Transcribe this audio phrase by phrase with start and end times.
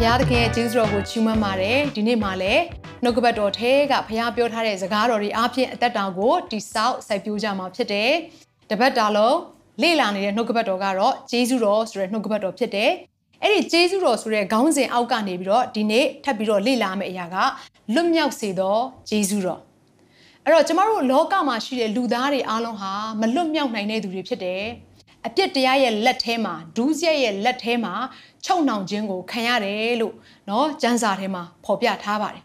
[0.00, 2.62] ဘုရားသခင်ရဲ့ကျေးဇူးတော်ကိုချီးမွမ်းပါတယ်ဒီနေ့မှလည်း
[3.02, 8.10] နှုတ်ကပတ်တော်ထဲကဘုရားပြောထားတဲ့စကားတော်တွေအားဖြင့်အသက်တာကိုတိဆောက်စိုက်ပျိုးကြမှာဖြစ်တယ်
[8.70, 9.38] တပတ်တာလုံး
[9.82, 12.90] လေ့လာနေတဲ့နှုတ်ကပတ်တော်ကတော့ကျေးဇူးတော်ဆိုတဲ့နှုတ်ကပတ်တော်ဖြစ်တယ်
[13.42, 17.36] အဲ့ဒီကျေးဇူးတော်ဆိုတဲ့ခေါင်းစဉ်အောက်ကနေပြီးတော့ဒီနေ့ထပ်ပြီးတော့လေ့လာမယ့်အရာက
[17.94, 19.60] လွတ်မြောက်စေသောကျေးဇူးတော်
[20.44, 24.62] အဲ့တော့ကျမတို့လောကမှာရှိတဲ့လူသားတွေအားလုံးဟာမလွတ်မြောက်နိုင်တဲ့သူတွေဖြစ်တယ်
[25.27, 27.93] အပြစ်တရားရဲ့လက်ထဲမှာဒူးရက်ရဲ့လက်ထဲမှာ
[28.45, 30.15] ချုပ်နှောင်ခြင်းကိုခံရတယ်လို့
[30.47, 32.43] เนาะကျမ်းစာထဲမှာဖော်ပြထားပါတယ်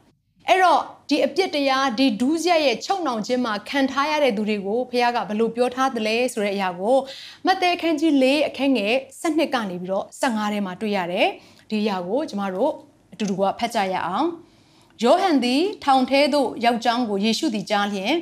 [0.48, 6.96] အဲ့တော့ဒီအပြစ်တရားဒီဒူးရက်ရဲ့ချုပ်နှောင်ခြင်းမှာခံထားရတဲ့သူတွေကိုဘုရားကဘယ်လိုပြောထားသလဲဆိုတဲ့အရာကို
[7.46, 11.28] မဿဲခန်းကြီး၄အခန်းငယ်7ကနေပြီးတော့15ထဲမှာတွေ့ရတယ်
[11.70, 12.72] ဒီအရာကိုကျမတို့
[13.12, 14.28] အတူတူကဖတ်ကြရအောင်
[15.02, 18.12] ယောဟန်သည်ထောင်ထဲသို့ရောက်ကြောင်းကိုယေရှုသည်ကြားလျင်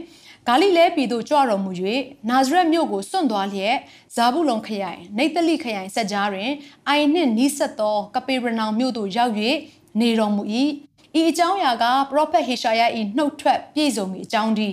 [0.47, 1.71] ဂါလိလဲပြည်သို့ကြွတော်မူ၍
[2.29, 3.75] နာဇရက်မြို့ကိုစွန့်သွားလျက်
[4.15, 6.51] ဇာဘူးလုံခရိုင်နေတလိခရိုင်ဆက်ကြားတွင်
[6.87, 9.33] အိုင်နှင့်နီးဆက်သောကပေရနောင်မြို့သို့ရောက်၍
[9.99, 10.43] နေတော်မူ၏
[11.19, 12.81] ဤအကြောင်းအရာကပရောဖက်ဟေရှာယ၏
[13.17, 14.69] နှုတ်ထွက်ပြည့်စုံမည်အကြောင်းဒီ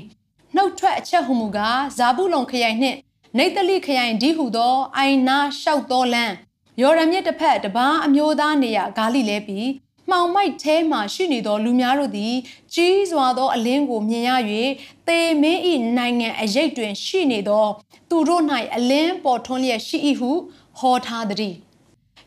[0.56, 2.96] နှုတ်ထွက်အချက်ဟုမူကားဇာဘူးလုံခရိုင်နှင့်
[3.38, 6.34] နေတလိခရိုင်ဒီဟုသောအိုင်နာလျှောက်သောလမ်း
[6.80, 9.66] ယော်ဒန်မြစ်တစ်ဖက်တပားအမျိုးသားနေရာဂါလိလဲပြီး
[10.10, 12.34] မှောင်မိုက်ထဲမှရှိနေသောလူများတို့သည်
[12.74, 14.30] ကြီးစွာသောအလင်းကိုမြင်ရ၍
[15.08, 15.60] သေမင်း၏
[15.96, 17.66] နိုင်ငံအရေးတွင် ရှိနေသော
[18.10, 18.42] သူတို့၌
[18.76, 20.30] အလင်းပေါ်ထွန်းလျက်ရှိ၏ဟု
[20.78, 21.54] ဟောထားသည်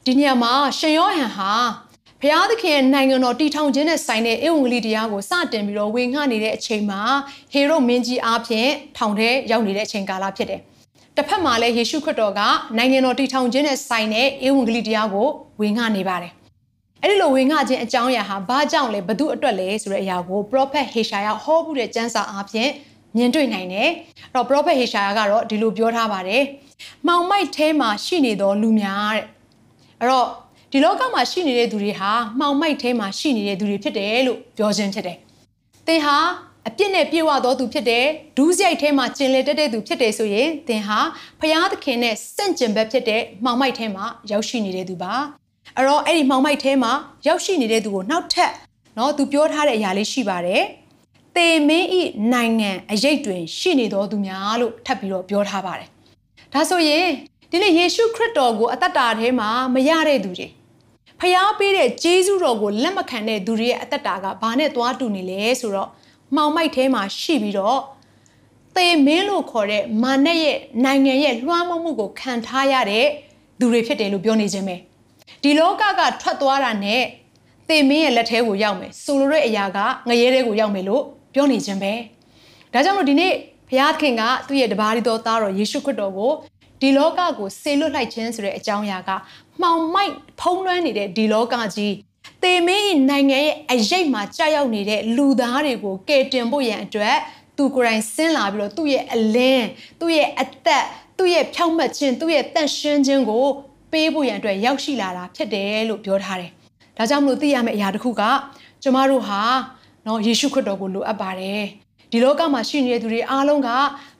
[0.05, 1.53] ဒီနေရာမှာရှင်ယောဟန်ဟာ
[2.21, 7.01] ဘုရားသခင်ရဲ့နိုင်ငံတော်တည်ထောင်ခြင်းနဲ့ဆိုင်တဲ့ဧဝံဂေလိတရားကိုစတင်ပြီးတော့ဝေငှနေတဲ့အချိန်မှာ
[7.51, 10.61] ဟေရုမင်းကြီးအားဖြင့်ထောင်ထဲရောက်နေတဲ့အချိန်ကာလဖြစ်တယ်။
[11.15, 12.41] တစ်ဖက်မှာလည်းယေရှုခရစ်တော်က
[12.77, 15.27] နိုင်ငံတော်တည်ထောင်ခြင်းနဲ့ဆိုင်တဲ့ဧဝံဂေလိတရားကို
[15.59, 16.33] ဝေငှနေပါတယ်။
[17.03, 22.71] အဲ့ဒီလိုဝေငှခြင်းအကြောင်းအရာဟာဘာကြောင့်လဲဘသူအတွက်လဲဆိုတဲ့အရာကို prophet ဟေရှာယဟောမှုတဲ့ကျမ်းစာအားဖြင့်
[23.17, 23.89] မြင်တွေ့နိုင်တယ်။
[24.33, 26.43] အဲ့တော့ prophet ဟေရှာယကတော့ဒီလိုပြောထားပါတယ်။
[27.07, 29.25] မှောင်မိုက်ထဲမှာရှိနေသောလူများတဲ့။
[29.99, 30.27] အဲ့တော့
[30.71, 35.17] ဒီလောကမှာရှိနေတဲ့သူတွေဟာမှောင်မိုက်ထဲမှာရှိနေတဲ့သူတွေဖြစ်တယ်လို့ပြောခြင်းဖြစ်တယ်။
[35.87, 36.17] သင်ဟာ
[36.67, 38.05] အပြစ်နဲ့ပြေဝသောသူဖြစ်တယ်
[38.37, 40.99] ဒူးစရိုက်ထဲမှာကျင်လည်တက်တဲ့သူဖြစ်တယ်ဆိုရင်သင်ဟာ
[41.39, 45.40] ဖျားသခင်နဲ့စန့်ကျင်ဘက်ဖြစ်တဲ့မှောင်မိုက်ထဲမှာရောက်ရှိနေတဲ့သူပါ
[45.76, 46.92] အဲ့တော့အဲ့ဒီမှောင်မိုက်ထဲမှာ
[47.26, 48.52] ရောက်ရှိနေတဲ့သူကိုနောက်ထပ်
[48.96, 50.62] เนาะသူပြောထားတဲ့အရာလေးရှိပါတယ်
[51.36, 52.02] သေမင်းဤ
[52.32, 55.88] နိုင်ငံအရေးတွင်ရှိနေတော်သူများလို့ထပ်ပြီးတော့ပြောထားပါတယ်
[56.52, 57.06] ဒါဆိုရင်
[57.50, 60.48] ဒီနေ့ယေရှုခရစ်တော်ကိုအသက်တာထဲမှာမရတဲ့သူတွေ
[61.20, 65.88] ဖျားပေးတဲ့ဂျေဇုတော်ကိုလက်မခံတဲ့သူတွေရဲ့အသက်တာကဘာနဲ့သွားတူနေလဲဆိုတော့
[66.34, 67.80] မှောင်မိုက်ထဲမှာရှိပြီးတော့
[68.76, 73.06] သေမင်းလို့ခေါ်တဲ့မာနက်ရဲ့နိုင်ငံရဲ့လွှမ်းမိုးမှုကိုခံထားရတဲ့
[73.58, 74.76] သူတွေဖြစ်တယ်လို့ပြောနေခြင်းပဲ
[75.43, 77.03] ဒီလောကကထွက်သွားတာနဲ့
[77.67, 79.77] သေမင်းရဲ့လက်ထဲကိုရောက်မယ်ဆိုလိုတဲ့အရာက
[80.09, 81.03] ငရဲထဲကိုရောက်မယ်လို့
[81.33, 81.93] ပြောနေခြင်းပဲ
[82.73, 83.33] ဒါကြောင့်လို့ဒီနေ့
[83.69, 86.31] ဘုရားခင်ကသူ့ရဲ့တပါးရီတော်သားတော်ယေရှုခရစ်တော်ကို
[86.81, 89.09] ဒီလောကကိုဆေလွတ်လိုက်ခြင်းဆိုတဲ့အကြောင်းအရာက
[89.61, 91.93] မှောင်မိုက်ဖုံးလွှမ်းနေတဲ့ဒီလောကကြီး
[92.43, 97.17] သေမင်းနိုင်ငံရဲ့အရေးမှာကြာရောက်နေတဲ့လူသားတွေကိုကယ်တင်ဖို့ရန်အတွက်
[97.57, 99.67] သူကိုယ်တိုင်ဆင်းလာပြီးတော့သူ့ရဲ့အလင်း
[99.99, 100.85] သူ့ရဲ့အသက်
[101.17, 103.45] သူ့ရဲ့ဖြောင့်မတ်ခြင်းသူ့ရဲ့တန့်ရှင်းခြင်းကို
[103.91, 106.51] ပေးဖို့ရန်အတွက်ရောက်ရှိလာတာဖြစ်တယ်လို့ပြောထားတယ်။
[106.97, 108.23] ဒါကြောင့်မလို့သိရမယ့်အရာတစ်ခုက
[108.83, 109.41] ကျမတို့ဟာ
[110.07, 111.61] နော်ယေရှုခရစ်တော်ကိုလိုအပ်ပါတယ်။
[112.11, 113.69] ဒီလောကမှာရှိနေတဲ့သူတွေအားလုံးက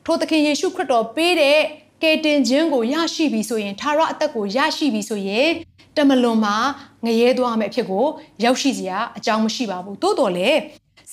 [0.04, 1.58] ထိုသခင်ယေရှုခရစ်တော်ပေးတဲ့
[2.02, 5.48] ကယ်တင်ခြင်းကိုရရှိပြီဆိုရင်သာရအသက်ကိုရရှိပြီဆိုရင်
[5.96, 6.56] တမလွန်မှာ
[7.04, 8.06] ငရဲသွားမယ့်အဖြစ်ကို
[8.44, 10.58] ရောက်ရှိစရာအကြောင်းမရှိပါဘူး။သို့တော်လည်း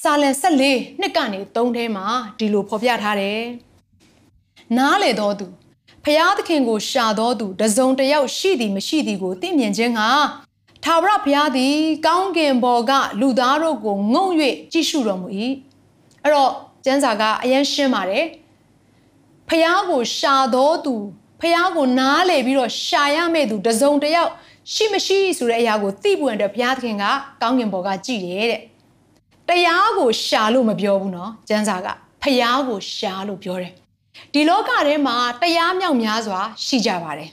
[0.01, 2.05] စာလန်14နှစ်ကနေ3ထဲမှာ
[2.39, 3.39] ဒီလိုဖော်ပြထားတယ်။
[4.77, 5.47] နားလေတော်သူ
[6.08, 10.00] ဖျားသခင်ကိုရှာတော်သူတစုံတယောက်ရှိသည်မရှိသည်ကိုသိမြင်ခြင်းက
[10.84, 11.76] ထာဝရဘုရားသည်
[12.06, 14.26] ကောင်းကင်ဘော်ကလူသားတို့ကိုငုံ၍
[14.72, 15.28] ကြည့်ရှုတော်မူ၏
[16.22, 16.52] အဲ့တော့
[16.84, 18.26] ကျမ်းစာကအယံရှင်းပါတယ်
[19.48, 20.94] ဖျားကိုရှာတော်သူ
[21.40, 24.30] ဖျားကိုနားလေပြီးတော့ရှာရမယ့်သူတစုံတယောက်
[24.72, 27.04] ရှိမရှိဆိုတဲ့အရာကိုသိပွင့်တဲ့ဘုရားသခင်က
[27.42, 28.60] ကောင်းကင်ဘော်ကကြည်တယ်တဲ့
[29.48, 31.86] တရားကိုရှာလို့မပြောဘူးเนาะကျမ်းစာက
[32.22, 33.72] ဖျားကိုရှာလို့ပြောတယ်
[34.33, 37.29] ဒီလောကထဲမှာတရားမြောက်များစွာရှိကြပါတယ်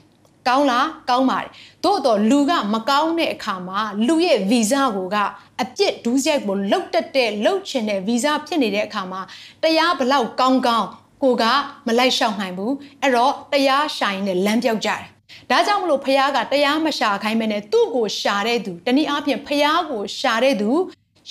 [0.48, 1.50] ကောင်းလားကောင်းပါတယ်
[1.84, 5.16] သို့တော့လူကမကောင်းတဲ့အခါမှာလူရဲ့ဗီဇကိုက
[5.62, 9.20] အပြစ်ဒူးစရိုက်ကိုလုတ်တက်တဲ့လုတ်ချင်တဲ့ဗီဇဖြစ်နေတဲ့အခါမှာ
[9.62, 10.88] တရားဘလောက်ကောင်းကောင်း
[11.22, 11.44] ကိုက
[11.86, 15.02] မလိုက်လျှောက်နိုင်ဘူးအဲ့တော့တရားရှာရင်လည်းလမ်းပြောက်ကြတယ်
[15.50, 20.70] ဒါကြောင့်မလို့ဖះကတရားမရှာခိုင်းမဲနဲ့သူ့ကိုရှာတဲ့သူတနည်းအားဖြင့်ဖះကိုရှာတဲ့သူ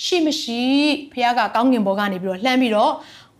[0.04, 0.62] ရှိမရှိ
[1.12, 2.92] ဖះကကောင်းကင်ဘောကနေပြီးတော့လှမ်းပြီးတော့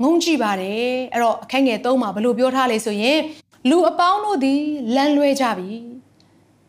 [0.03, 3.19] ငုံကြည့်ပါတယ်အဲ့တော့အခက်ငယ်သုံးမှာဘလို့ပြောထားလဲဆိုရင်
[3.69, 4.63] လူအပေါင်းတို့သည်
[4.95, 5.73] လမ်းလွဲကြပြီ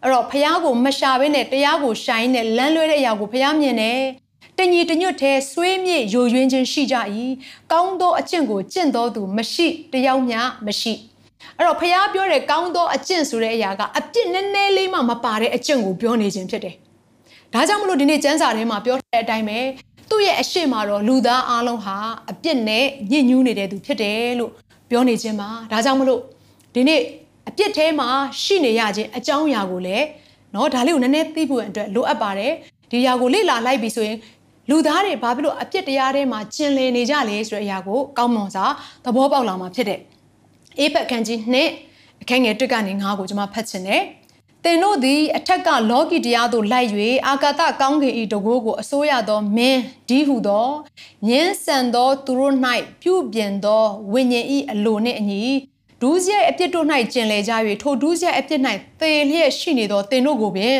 [0.03, 4.01] အဲ့တော့ဖះကိုမရှာဘဲနဲ့တရားကိုရှိုင်းနဲ့လမ်းလွဲတဲ့အရာကိုဖះမြင်တယ်
[4.57, 6.95] တညီတညွတ်ထဲဆွေးမြေ့ယိုယွင်းခြင်းရှိကြ၏
[7.71, 10.93] ကောင်းသောအကျင့်ကိုကျင့်တော်သူမရှိတယောက်မျှမရှိ
[11.57, 16.75] အဲ့တော့ဖះပြောတဲ့ကောင်းသောအကျင့်ဆိုတဲ့အရာကအပြစ်နည်းနည်းလေးမှမပါတဲ့အကျင့်ကိုပြောနေခြင်းဖြစ်တယ်
[17.53, 19.57] ဒါကြောင့်မလို့ဒီနေ့ကျမ်းစာထဲမှာပြောထားတဲ့အတိုင်းပဲ
[20.10, 21.96] သူ့ရဲ့အရှိမတော်လူသားအလုံးဟာ
[22.30, 24.50] အပြစ်နဲ့ညစ်ညူးနေတဲ့သူဖြစ်တယ်လို့
[24.90, 26.20] ပြောနေခြင်းပါဒါကြောင့်မလို့
[26.74, 27.00] ဒီနေ့
[27.48, 28.08] အပြစ်ထဲမှာ
[28.42, 30.04] ရှိနေရခြင်းအကြောင်းအရာကိုလည်း
[30.52, 32.52] เนาะဒါလေးကိုနည်းနည်းသိဖို့အတွက်လိုအပ်ပါတယ်
[32.90, 34.18] ဒီຢာကိုလေ့လာလိုက်ပြီဆိုရင်
[34.70, 38.66] လူသားတွေဘာဖြစ်လို့အပြစ်တရားထဲမှာကျင်လည်နေကြလဲဆိုတဲ့အရာကိုကောင်းမွန်စွာ
[39.04, 40.00] သဘောပေါက်လာမှာဖြစ်တဲ့
[40.78, 41.68] အေးဖက်ခန်းကြီးနှစ်
[42.22, 44.02] အခန်းငယ်1ကနေ9ကိုကျွန်မဖတ်ချင်တယ်။
[44.63, 46.89] သင်တို့သည်အထက်ကလောကီတရားသို့လိုက်၍
[47.27, 50.69] အာကာသကောင်းကင်၏တကိုးကိုအစိုးရသောမင်းဒီဟုသော
[51.27, 52.53] ညင်းဆန်သောသူတို့၌
[53.01, 55.43] ပြုပြင်သောဝိညာဉ်၏အလိုနှင့်အညီ
[56.01, 58.61] ဒူးစရိုက်အပြစ်တို့၌ကျင်လည်ကြ၍ထိုဒူးစရိုက်အပြစ်၌
[58.99, 60.77] သေလျက်ရှိနေသောသင်တို့ကိုပင်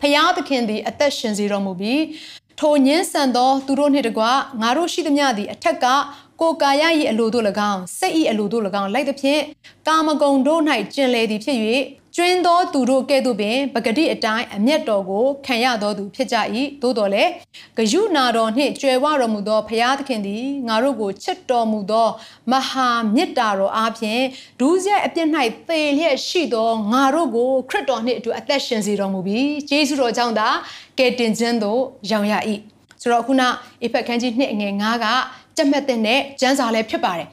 [0.00, 2.02] ဖျားသခင်သည်အသက်ရှင်စေတော်မူပြီး
[2.60, 4.24] ထိုညင်းဆန်သောသူတို့နှင့်တကွ
[4.60, 5.86] ငါတို့ရှိသမျှသည်အထက်က
[6.40, 9.42] ကိုကာယ၏အလိုတို့၎င်းစိတ်၏အလိုတို့၎င်းလိုက်သဖြင့်
[9.86, 10.60] ကာမဂုဏ်တို့၌
[10.94, 11.58] ကျင်လည်သည်ဖြစ်၍
[12.16, 16.36] ကျွင်းသောသူတို့ကဲ့သို့ပင်ပဂတိအတိုင်းအမျက်တော်ကိုခံရသောသူဖြစ်ကြ၏
[16.82, 17.30] သို့တော်လည်း
[17.76, 22.08] ဂယုနာတော်နှင့်ကြွယ်ဝတော်မူသောဘုရားသခင်သည်ငါတို့ကိုချစ်တော်မူသော
[22.50, 24.22] မဟာမေတ္တာတော်အားဖြင့်
[24.60, 25.28] ဒုစရိုက်အပြစ်၌
[25.68, 30.48] သေလျက်ရှိသောငါတို့ကိုခရစ်တော်နှင့်အတူအသက်ရှင်စေတော်မူပြီးယေရှုတော်ကြောင့်သာ
[30.98, 31.80] ကယ်တင်ခြင်းသို့
[32.10, 32.34] ရောက်ရ၏
[33.00, 33.42] ဆိုတော့ခုန
[33.82, 35.06] အေဖက်ခန်းကြီး2အငယ်9က
[35.56, 37.28] ကြက်မှတ်တဲ့နဲ့ကျမ်းစာလည်းဖြစ်ပါတယ်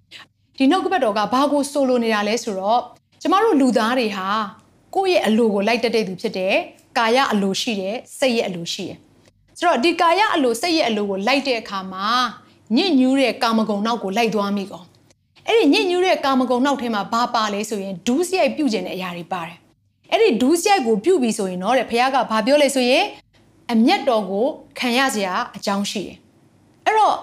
[0.58, 2.82] ဒီနှုတ်ကပတ်တော်ကဘာကိုဆိုလိုနေတာလဲဆိုတော့
[3.22, 4.28] ကျမတို့လူသားတွေဟာ
[4.96, 6.56] ကိုယ့်ရဲ့အလိုကိုလိုက်တက်တဲ့သူဖြစ်တယ်
[6.98, 8.98] ကာယအလိုရှိတယ်စိတ်ရဲ့အလိုရှိတယ်
[9.58, 12.08] ဆိုတော့ဒီကာယအလိုစိတ်ရဲ့အလိုကိုလိုက်တဲ့အခါမှာ
[12.76, 14.84] ညစ်ညူးတဲ့ကာမဂုဏ်နောက်ကိုလိုက်သွားမိကော
[15.48, 19.58] အဲ့ဒီညစ်ညူးတဲ့ကာမဂုဏ်နောက်ထဲမှာဘာပါလဲဆိုရင်ဒူးစရိုက်ပြုတ်ကျင်တဲ့အရာတွေပါတယ်
[20.12, 23.04] အဲ့ဒီဒူးစရိုက်ကိုပြုတ်ပြီဆိုရင်တော့တဲ့ဘုရားကဘာပြောလဲဆိုရင်
[23.72, 24.46] အမျက်တော်ကို
[24.80, 26.18] ခံရစရာအကြောင်းရှိတယ်
[26.86, 27.18] အဲ့တော့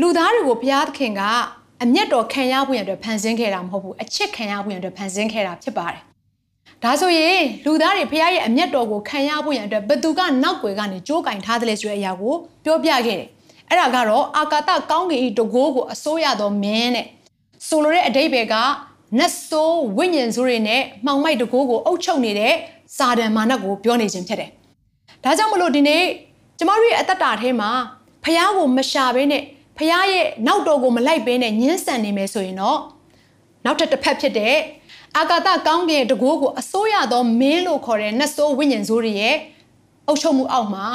[0.00, 1.22] လူသားတွေကိုဘုရားသခင်က
[1.82, 6.02] အမျက်တော်ခံရဖို့ရတဲ့ဖန်ဆင်းခဲ့တာမဟုတ်ဘူးအချစ်ခံရဖို့ရတဲ့ဖန်ဆင်းခဲ့တာဖြစ်ပါတယ်
[6.84, 12.34] ဒါဆိုရင်လူသားတွေဘုရားရဲ့အမျက်တော်ကိုခံရဖို့ရတဲ့ဘသူကနောက်ွယ်ကနေကြိုးကင်ထားတယ်ဆိုတဲ့အရာကို
[12.64, 13.28] ပြောပြခဲ့တယ်
[13.68, 17.06] အဲ့ဒါကတော့အာကာသကောင်းကင်ဤတကိုးကိုအစိုးရသောမင်းတဲ့
[17.68, 18.54] ဆိုလိုတဲ့အတိတ်ဘယ်က
[19.18, 22.54] နတ်ဆိုးဝိညာဉ်စုတွေနဲ့မှောင်မိုက်တကိုးကိုအုပ်ချုပ်နေတဲ့
[22.96, 24.50] စာတန်မာနကိုပြောနေခြင်းဖြစ်တယ်
[25.24, 26.02] ဒါကြောင့်မလို့ဒီနေ့
[26.58, 27.70] ကျမတို့ရဲ့အသက်တာထဲမှာ
[28.24, 29.42] ဖះကိုမရှာဘဲနဲ့
[29.78, 32.78] ဖះရဲ့နောက်တော်ကိုမလိုက်ဘဲနဲ့ညှင်းဆန်နေမယ်ဆိုရင်တော့
[33.64, 34.56] နောက်ထပ်တစ်ဖက်ဖြစ်တဲ့
[35.18, 39.36] အာကာသကောင်းကင်တကိုးကိုအစိုးရသောမင်းလို့ခေါ်တဲ့နတ်ဆိုးဝိညာဉ်ဆိုးတွေရဲ့
[40.06, 40.86] အုပ်ချုပ်မှုအောက်မှာ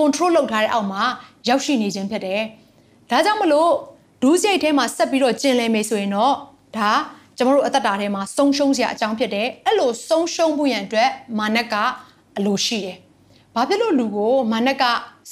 [0.00, 1.02] control လုပ်ထားတဲ့အောက်မှာ
[1.48, 2.40] ရောက်ရှိနေခြင်းဖြစ်တယ်။
[3.10, 3.70] ဒါကြောင့်မလို့
[4.22, 6.34] ဒူးစိတ်ထဲမှာဆက်ပြီးတော့ကျင်လည်မယ်ဆိုရင်တော့
[6.76, 6.90] ဒါ
[7.36, 11.74] ကျမတို့အသက်တာထဲမှာဆုံးရှုံးစရာအကြောင်းဖြစ်တယ်။အဲ့လိုဆုံးရှုံးဖို့ရန်အတွက်မာနက
[12.36, 12.96] အလိုရှိတယ်။
[13.54, 14.82] ဘာဖြစ်လို့လူကိုမာနက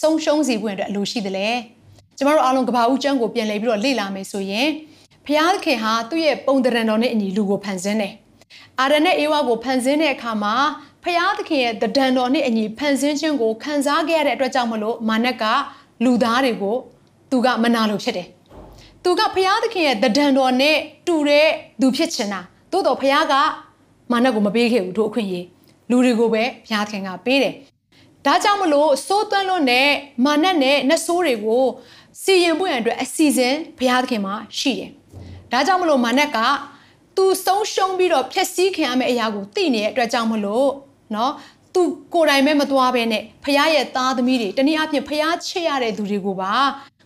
[0.01, 1.49] ဆုံးရှုံးစီဖို့ရန်အတွက်အလိုရှိတယ်လဲ။
[2.17, 4.69] ကျမတို့အားလုံးကဘာဦးကျမ်းကိုပြန်လည်ပြီးတော့လေ့လာမယ်ဆိုရင်
[5.27, 8.15] ဖျားခင်ဟာသူ့ရဲ့ပုံတရံတော်နဲ့အညီလူကိုဖန်ဆင်းတယ်။
[8.81, 10.55] အာရနဲ့အေဝါကိုဖန်ဆင်းတဲ့အခါမှာ
[11.05, 15.45] ဖျားသခင်ရဲ့တဒံတော်နဲ့အညီဖန်ဆင်းခြင်းကိုခံစားခဲ့ရတဲ့အတွက်ကြောင့်မလို့မာနက်က
[16.05, 16.77] လူသားတွေကို
[17.31, 18.29] သူကမနာလို့ဖြစ်တယ်။
[19.05, 20.77] သူကဖျားသခင်ရဲ့တဒံတော်နဲ့
[21.07, 21.49] တူတဲ့
[21.81, 22.41] သူဖြစ်ချင်တာ။
[22.73, 23.35] သို့တော့ဖျားက
[24.13, 25.47] မာနက်ကိုမပေးခဲ့ဘူးတို့အခွင့်အရေး
[25.91, 27.55] လူတွေကိုပဲဘုရားသခင်ကပေးတယ်။
[28.27, 29.89] ဒါကြောင့်မလို့စိုးသွမ်းလွန်းတဲ့
[30.25, 31.65] မာနက်နဲ့နှဆိုးတွေကို
[32.23, 34.91] စီရင်ဖို့ရန်အတွက်အစီအစဉ်ဘုရားသခင်မှာရှိတယ်။
[35.53, 36.39] ဒါကြောင့်မလို့မာနက်က
[37.17, 40.71] သူဆုံးရှုံးပြီးတော့ဖျက်ဆီးခံရမယ့်အရာကိုသိနေတဲ့အတွက်ကြောင့်မလို့
[41.15, 41.33] နော်
[41.75, 41.83] သူ
[42.15, 46.55] ကိုယ်တိုင်ပဲမသွားဘဲနဲ့ဖခင်ရဲ့သားသမီးတွေတနည်းအားဖြင့်ဖခင်ချစ်ရတဲ့သူတွေကိုပါ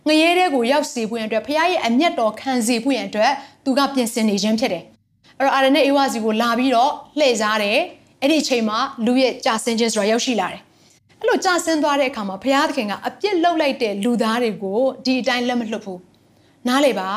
[0.07, 3.31] ငရဲတဲ့ကိုရောက်စေဖို့ရန်အတွက်ဖခင်ရဲ့အမျက်တော်ခံစေဖို့ရန်အတွက်
[3.65, 4.83] သူကပြင်ဆင်နေခြင်းဖြစ်တယ်။
[5.39, 7.79] အဲ့တော့အာရနဲ့အေဝါစီကိုလာပြီးတော့လှည့်စားတယ်။
[8.21, 10.61] အဲ့ဒီအချိန်မှာလူရဲ့ကြာဆင်းခြင်းဆိုတာရောက်ရှိလာတယ်။
[11.19, 15.99] အဲ့လိုကြာဆင်းသွားတဲ့အခါမှာဘုရားသခင်ကအပြစ်လုပ်လိုက်တဲ့လူသားတွေကိုဒီအတိုင်းလက်မလွတ်ဘူး။
[16.67, 17.09] နားလေပါ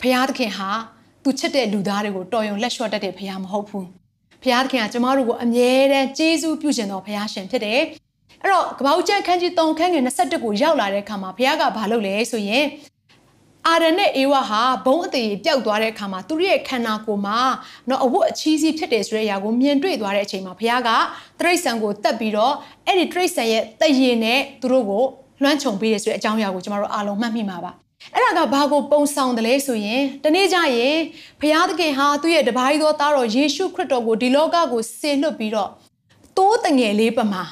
[0.00, 0.70] ဘုရားသခင်ဟာ
[1.24, 3.86] သူချစ်တဲ့လူသားတွေကိုတော်ရုံလက်လျှော့တတ်တဲ့ဘုရားမဟုတ်ဘူး။
[4.42, 7.80] ဘုရားသခင်ကကျမတို့ကိုအမြဲတမ်းကျေးဇူးပြုရှင်တော်ဘုရားရှင်ဖြစ်တယ်
[8.42, 12.64] အဲ့တော့ကပောက်ကျန်ခန်းကြီး3ခန်းငယ်21ကိုရောက်လာတဲ့အခါမှာဘုရားကဘာလုပ်လဲဆိုရင်
[13.68, 17.38] အာရနဲ့အေဝါဟာဘုံအသေးပျောက်သွားတဲ့အခါမှာသူတို့ရဲ့ခန္ဓာကိုယ်မှာ
[17.88, 20.90] တော့အဝတ်အချီးစီးဖြစ်တယ်ဆိုတဲ့အရာကိုမြင်တွေ့သွားတဲ့အချိန်မှာဘုရားက
[21.40, 22.54] တရိတ်ဆန်ကိုတက်ပြီးတော့
[22.86, 25.04] အဲ့ဒီတရိတ်ဆန်ရဲ့တည်ရင်နဲ့သူတို့ကို
[25.42, 27.72] လွှမ်းခြုံပေးတယ်ဆိုတဲ့အကြောင်းအရာကိုကျမတို့အားလုံးမှတ်မိမှာပါ
[28.14, 30.98] အဲ့ဒါကဘာကိုပုံဆောင်တယ်လဲဆိုရင်တနေ့ကျရင်
[31.40, 35.70] ဘုရားသခင်ဟာသူ့ရဲ့တပါးကြီးသောသားတော်ယေရှုခရစ်တော်ကိုဒီလောကကိုဆင်လွတ်ပြီးတော့
[36.36, 37.42] တိုးတငယ်လေးပမာ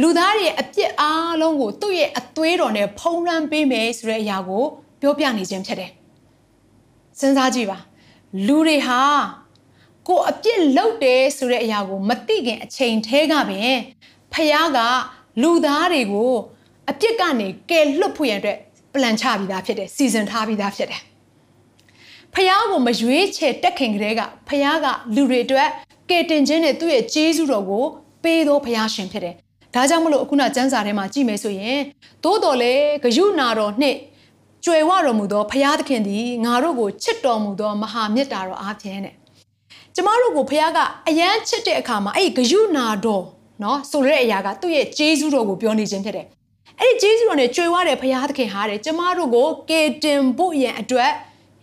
[0.00, 4.64] လူသားတွေအပြစ်အားလုံးကိုသူ့ရဲ့အသွေးတော်နဲ့ဖုံးလွှမ်းပေးမယ်ဆိုတဲ့အရာကို
[5.00, 5.90] ပြောပြနေခြင်းဖြစ်တယ်။
[7.18, 7.78] စဉ်းစားကြည့်ပါ
[8.46, 9.00] လူတွေဟာ
[10.08, 13.74] ကိုအပြစ်လုပ်တယ်ဆိုတဲ့အရာကို မသိခင်အချိန်ထဲကပင်
[14.32, 14.78] ဖះက
[15.42, 16.34] လူသားတွေကို
[16.90, 18.52] အပြစ်ကနေကယ်လွတ်ဖို့ရန်အတွ
[18.92, 21.00] က်ပလန်ချပြီးသားဖြစ်တယ်စီစဉ်ထားပြီးသားဖြစ်တယ်
[22.34, 25.68] ဖះကိုမရွေးချယ်တက်ခင်ကလေးကဖះကလူတွေအတွက်
[26.10, 27.84] ကယ်တင်ခြင်းနဲ့သူ့ရဲ့ကျေးဇူးတော်ကို
[28.22, 29.34] ပေးသောဖះရှင်ဖြစ်တယ်
[29.74, 31.80] ဒါကြောင့်မလို့အခုနစံစာထဲမှာကြည့်မယ်ဆိုရင်
[32.24, 33.98] သို့တော်လေဂယုနာတော်နှင့်
[34.64, 39.14] ကြွယ်ဝတော်မူသောဖះသခင်သည်ငါတို့ကိုချစ်တော်မူသောမဟာမေတ္တာတော်အားဖြင့်တဲ့
[39.94, 43.24] ကျမတို့ကိုဖះကအယမ်းချစ်တဲ့အခါမှာအဲ့ဒီဂယုနာတော်
[43.62, 46.26] နော်ဆိုတဲ့အရာကသူ့ရဲ့ကျေးဇူးတော်ကိုပြောနေခြင်းဖြစ်တယ်
[46.82, 51.12] အဲ့ဒီဂျေဇုတော်နဲ့ကြွေဝတဲ့ဘုရားသခင်ဟာတဲ့ကျမတို့ကိုကယ်တင်ဖို့ရန်အတွက်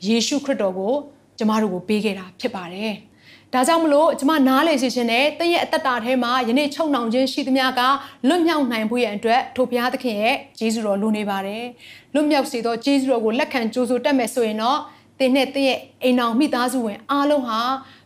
[0.08, 0.94] ယေရှုခရစ်တော်ကို
[1.38, 2.94] ကျမတို့ကိုပေးခဲ့တာဖြစ်ပါတယ်။
[3.54, 7.82] ဒါကြောင့်မလို့ကျမနားလေစီခြင်းနဲ့တင့်ရဲ့အသက်တာထဲမှာယနေ့ချုံနှောင်ခြင်းရှိသမျှက
[8.28, 11.64] လွတ်မြောက်နိုင်ဖို့ရန်အတွက်ထိုဘုရားသခင်ရဲ့ဂျေဇုတော်လိုနေပါတယ်။
[12.14, 14.80] လွတ်မြောက်စေသောဂျေဇုတော်ကိုလက်ခံကြိုးဆိုတတ်မယ်ဆိုရင်တော့
[15.20, 17.60] တင်းနဲ့တင်းရဲ့အိမ်အောင်မိသားစုဝင်အားလုံးဟာ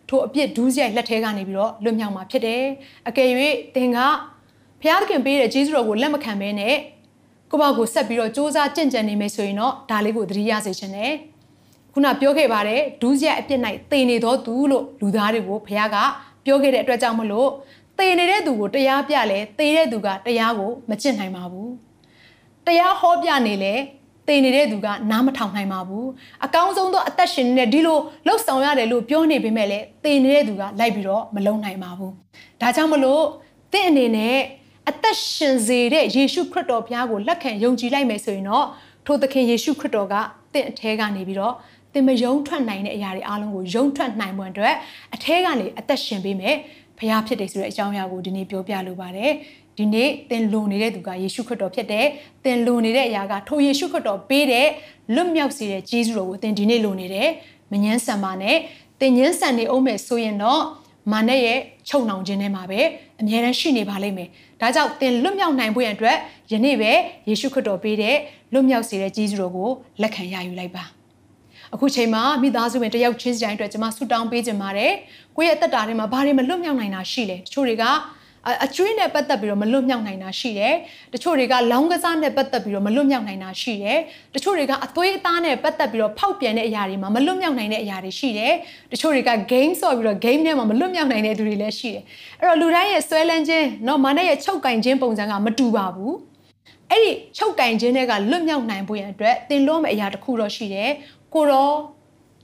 [0.09, 2.63] ထိုအပြစ်ဒူးစရိုက်လက်ထဲကနေပြီးတော့လွတ်မြောက်မှာဖြစ်တယ်။
[3.07, 3.29] အကယ်၍
[3.75, 3.99] သင်က
[4.81, 6.75] ဘုရားသခင်ပေးတဲ့ဂျေဇုတော်ကိုလက်မခံဘဲနဲ့
[7.53, 11.13] ကိုယ့်ဘောက်ကိုဆက်ပြီးတော့စူးစမ်းကြင်ကြံနေမယ်ဆိုရင်တော့ဒါလေးကိုသတိရစေချင်တယ်
[11.93, 15.97] ခုနပြောခဲ့ပါတယ်ဒူးရက်အပြစ်၌တည်နေသောသူလို့လူသားတွေကိုဘုရားက
[16.45, 17.49] ပြောခဲ့တဲ့အတွက်ကြောင့်မလို့
[17.97, 21.71] တည်နေတဲ့သူကိုတရားပြလဲတည်တဲ့သူကတရားကိုမကျင့်နိုင်ပါဘူး
[22.65, 23.73] တရားဟောပြနေလဲ
[24.27, 26.07] တည်နေတဲ့သူကနားမထောင်နိုင်ပါဘူး
[26.45, 32.13] အကောင်းဆုံးသောအသက်ရှင်နေတဲ့ဒီလိုလှုပ်ဆောင်ရတယ်လို့ပြောနေပေမဲ့လည်းတည်နေတဲ့သူကလိုက်ပြီးတော့မလုံနိုင်ပါဘူး
[32.61, 33.23] ဒါကြောင့်မလို့
[33.73, 34.37] တင့်အနေနဲ့
[34.89, 38.65] အသက်ရှင်စေတဲ့ယေရှုခရစ်တော်ဘုရားကိုလက်ခံယုံကြည်လိုက်မယ်ဆိုရင်တော့
[39.05, 40.15] ထိုသခင်ယေရှုခရစ်တော်က
[40.53, 41.53] တင့်အထဲကနေပြီးတော့
[41.93, 44.75] သင်မယုံထွက်နိုင်တဲ့အရာတွေအားလုံးကိုယုံထွက်နိုင်ပွင့်အတွက်
[45.15, 46.55] အထဲကနေအသက်ရှင်ပေးမယ်
[46.97, 49.31] ဘုရားဖြစ်တယ်ဆိုတဲ့အကြောင်းအရာကိုဒီနေ့ပြောပြလိုပါတယ်
[49.77, 52.05] ဒီနေ့သင်လုံနေတဲ့သူကယေရှုခရစ်တော်ဖြစ်တယ်
[52.43, 54.67] သင်လုံနေတဲ့အရာကထိုယေရှုခရစ်တော်ပေးတဲ့
[55.15, 57.29] လွတ်မြောက်စေတဲ့ဂျေဇုတော်ကိုသင်ဒီနေ့လုံနေတယ်
[57.71, 58.57] မငင်းဆန်ပါနဲ့
[59.01, 60.61] သင်ငင်းဆန်နေအောင်မယ်ဆိုရင်တော့
[61.11, 62.79] မာနရဲ့ချုံနှောင်ခြင်းထဲမှာပဲ
[63.21, 64.29] အမြဲတမ်းရှိနေပါလိမ့်မယ်။
[64.61, 66.17] ဒါကြောင့်သင်လွတ်မြောက်နိုင်ဖို့ရန်အတွက်
[66.51, 66.91] ယနေ့ပဲ
[67.29, 68.15] ယေရှုခရစ်တော်ပေးတဲ့
[68.53, 69.69] လွတ်မြောက်စေတဲ့ကြီးစုတော်ကို
[70.01, 70.83] လက်ခံရယူလိုက်ပါ။
[71.73, 74.91] အခုချိန်မှာမိသားစုဝင်တယောက်ချင်းစီတိုင်းအတွက်ကျွန်မဆုတောင်းပေးခြင်းပါတယ်။
[75.35, 77.83] ကိုယ့်ရဲ့အသက်တာထဲမှာဘာတွေမလွတ်မြောက်နိုင်တာရှိလဲ။တချို့တွေက
[78.64, 80.74] အကျွေးနဲ့ပတ်သက်ပြီးတော့မလွတ်မြောက်နိုင်တာရှိတယ်။
[81.14, 83.98] တချို့တွေကလောင်းကစားနဲ့ပတ်သက်ပြီးတော့မလွတ်မြောက်နိုင်တာရှိတယ်။
[84.34, 88.52] တချို့တွေကအသွေးအသားနဲ့ပတ်သက်ပြီးတော့ဖောက်ပြန်တဲ့အရာတွေမှာမလွတ်မြောက်နိုင်တဲ့အရာတွေရှိတယ်။
[88.92, 92.02] တချို့တွေက game ဆော့ပြီးတော့ game ထဲမှာမလွတ်မြောက်နိုင်တဲ့သူတွေလည်းရှိတယ်။
[92.40, 96.12] အဲ့တော့လူတိုင်းရဲ့ဆွဲလန်းခြင်းเนาะမာနဲ့ရဲ့ချုပ်ကင်ခြင်းပုံစံကမတူပါဘူး။
[96.90, 100.90] အဲ့ဒီချုပ်ကင်ခြင်းတွေကလွတ်မြောက်နိုင်ဖို့ရန်အတွက်သင်လို့မယ့်အရာတစ်ခုတော့ရှိတယ်။
[101.34, 101.74] ကိုတော့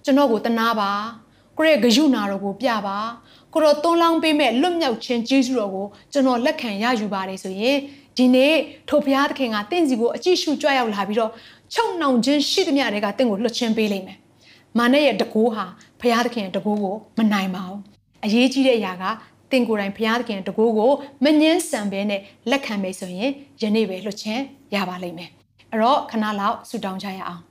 [0.05, 0.93] ကျွန်တော်ကိုတနာပါ။
[1.59, 2.99] ကိုရဲ့ဂယုနာတော်ကိုပြပါ။
[3.54, 7.78] ကိုတော်သွန်းလောင်းပေးမဲ့လွတ်မြောက်ခြင်းကျေးဇူးတော်ကိုကျွန်တော်လက်ခံရယူပါတယ်ဆိုရင်
[8.18, 8.56] ဒီနေ့
[8.90, 11.32] ထိုဘုရားသခင်ကတင့်စီကိုအကြည့်ရှုကြွရောက်လာပြီးတော့
[11.74, 14.18] ချုံနှောင်ခြင်းရှိသမျှတွေကတင့်ကိုလွတ်ချင်းပေးလိမ့်မယ်။
[14.78, 15.66] မာနရဲ့တကိုးဟာ
[16.00, 17.80] ဘုရားသခင်ရဲ့တကိုးကိုမနိုင်ပါဘူး။
[18.26, 19.04] အရေးကြီးတဲ့အရာက
[19.52, 20.92] သင်ကိုယ်တိုင်ဘုရားသခင်ရဲ့တကိုးကို
[21.24, 24.42] မငင်းဆန်ဘဲနဲ့လက်ခံမယ်ဆိုရင်ယနေ့ပဲလွတ်ချင်း
[24.76, 25.30] ရပါလိမ့်မယ်။
[25.72, 27.42] အဲ့တော့ခဏလောက်ဆုတောင်းကြရအောင်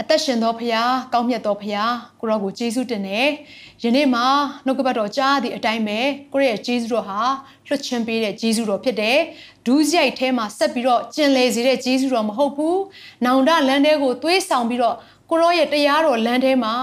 [0.00, 0.82] အသက်ရှင်သောဖရာ
[1.12, 1.84] ကောင်းမြတ်သောဖရာ
[2.20, 3.28] ကိုရောကိုကျေးဇူးတင်တယ်
[3.82, 4.26] ယနေ့မှာ
[4.66, 5.98] နှုတ်ကပတ်တော်ကြားသည့်အတိုင်းပဲ
[6.32, 7.20] ကိုရဲ့ကျေးဇူးတော်ဟာ
[7.66, 9.18] လွှတ်ချင်းပေးတဲ့ကျေးဇူးတော်ဖြစ်တယ်
[9.66, 12.80] ဒူးစရိုက်ထဲမှာဆက်ပြီးတော့ကျင်လည်စေတဲ့ကျေးဇူးတော်မဟုတ်ဘူး
[13.24, 14.96] နောင်တလမ်းထဲကိုသွေးဆောင်ပြီးတော့
[15.30, 16.74] ကိုရောရဲ့တရားတော်လမ်းထဲမှာ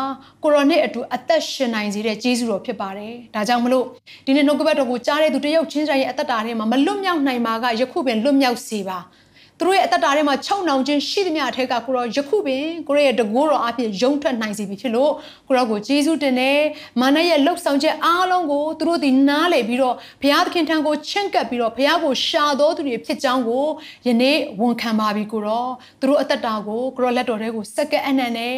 [0.43, 3.85] ကိုရောနဲ့အတူအသက်ရှင်နိုင်စေတဲ့ကျေးဇူးတော်ဖြစ်ပါတယ်။ဒါကြောင့်မလို့
[4.25, 8.99] ဒီနေ့နှုတ်ကပတ်တော်ကိုကြားတဲ့သူတယောက်ချင်းတိုင်းရဲ့အသက်တာထဲမှာမလွတ်မြောက်နိုင်ပါကယခုပင်လွတ်မြောက်စေပါ။
[9.59, 15.11] သူတို့ရဲ့အသက်တာထဲမှာချုံနှောင်ခြင်းရှိသမျှအထက်ကကိုရောယခုပင်ကိုရောရဲ့တကိုးတော်အဖြစ်ယုံထွက်နိုင်စီပြီဖြစ်လို့
[15.47, 16.59] ကိုရောကိုကျေးဇူးတင်တယ်
[17.01, 23.65] မာနရဲ့လှုပ်ဆောင်ချက်အားလုံးကိုသူတို့ဒီနားလေပြီးတော့ဘုရားသခင်ထံကိုချင့်ကပ်ပြီးတော့ဘုရားကိုရှာတော်သူတွေဖြစ်ကြောင်းကို
[24.07, 25.67] ယနေ့ဝန်ခံပါပြီကိုရော
[25.99, 28.57] သူတို့အသက်တာကိုကိုရောလက်တော်ထဲကိုစက္ကပ်အနံ့နဲ့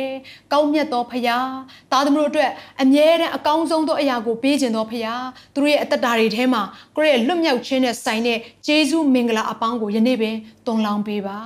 [0.51, 1.50] ကောင်းမြတ်သောဘုရား
[1.91, 6.62] သားသမီးတို့အတွက်အမြဲတမ်းအကောင်းဆုံးသောအရာကိုပေးခြင်းသောဘုရားသူတို့ရဲ့အသက်တာတွေထဲမှာ
[6.95, 11.39] ကိုရောရဲ့လွတ်မြောက်ခြင်းနဲ့ဆိုင်တဲ့ကျေးဇူးမင်္ဂလာအပေါင်းကိုယနေ့ပင်တွန်လောင်းပေးပါ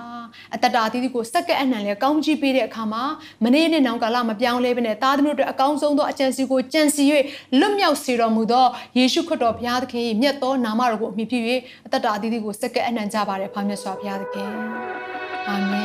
[0.53, 3.03] အတ္တတာအသီးသီးကိုစက္ကန့်အနှံလဲကောင်းကြီးပေးတဲ့အခါမှာ
[3.43, 7.03] မနေ့နဲ့နောက်ကာလမပြောင်းလဲဘဲနဲ့သားသမီးတို့အတွက်အကောင်းဆုံးသောအကြံစီကိုကြံစီ၍
[7.59, 8.65] လွတ်မြောက်စေတော်မူသော
[8.97, 11.39] ယေရှုခရစ်တော်ဘုရားသခင်၏မြတ်သောနာမတော်ကိုအမိပြု၍
[11.85, 14.49] အတ္တတာအသီးသီးကိုစက္ကန့်အနှံကြပါれဖာမြတ်စွာဘုရားသခင်
[15.47, 15.84] အာမင်